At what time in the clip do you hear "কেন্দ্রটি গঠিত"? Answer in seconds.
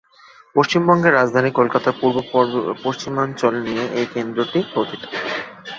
4.13-5.01